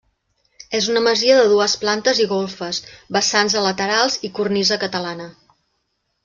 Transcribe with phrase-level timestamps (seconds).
[0.77, 2.79] És una masia de dues plantes i golfes,
[3.19, 5.29] vessants a laterals i cornisa catalana.